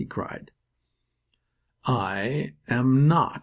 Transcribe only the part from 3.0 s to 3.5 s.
not!"